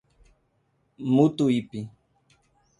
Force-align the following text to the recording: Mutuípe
Mutuípe 1.13 1.79